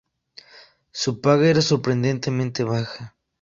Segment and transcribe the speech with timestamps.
[0.91, 3.15] Su paga era sorprendentemente baja.